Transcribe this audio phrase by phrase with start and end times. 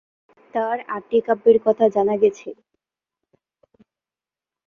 [0.53, 2.49] তার আটটি কাব্যের কথা জানা গেছে।